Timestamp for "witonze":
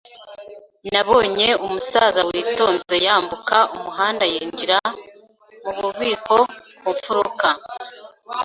2.29-2.95